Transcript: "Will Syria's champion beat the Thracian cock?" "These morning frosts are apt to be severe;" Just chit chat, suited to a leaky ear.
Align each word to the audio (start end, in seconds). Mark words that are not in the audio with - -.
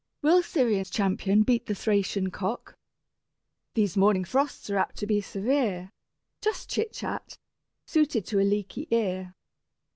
"Will 0.23 0.41
Syria's 0.41 0.89
champion 0.89 1.43
beat 1.43 1.67
the 1.67 1.75
Thracian 1.75 2.31
cock?" 2.31 2.73
"These 3.75 3.95
morning 3.95 4.25
frosts 4.25 4.67
are 4.71 4.77
apt 4.77 4.95
to 4.97 5.05
be 5.05 5.21
severe;" 5.21 5.91
Just 6.41 6.71
chit 6.71 6.91
chat, 6.91 7.37
suited 7.85 8.25
to 8.25 8.39
a 8.39 8.41
leaky 8.41 8.87
ear. 8.89 9.35